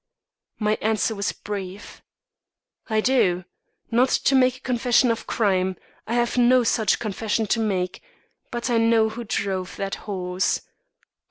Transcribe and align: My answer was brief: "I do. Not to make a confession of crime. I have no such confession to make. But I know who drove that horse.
My 0.57 0.79
answer 0.81 1.13
was 1.13 1.31
brief: 1.31 2.01
"I 2.89 3.01
do. 3.01 3.45
Not 3.91 4.09
to 4.09 4.33
make 4.33 4.57
a 4.57 4.61
confession 4.61 5.11
of 5.11 5.27
crime. 5.27 5.75
I 6.07 6.15
have 6.15 6.39
no 6.39 6.63
such 6.63 6.97
confession 6.97 7.45
to 7.45 7.59
make. 7.59 8.01
But 8.49 8.71
I 8.71 8.79
know 8.79 9.09
who 9.09 9.23
drove 9.23 9.75
that 9.75 9.93
horse. 10.09 10.63